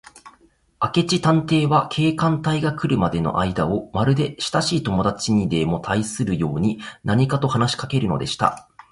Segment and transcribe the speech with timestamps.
[0.79, 8.67] 明智探偵は、警官隊が来るまでのあいだを、まるでしたしい友だちにでもたいするように、何かと話しかけるのでした。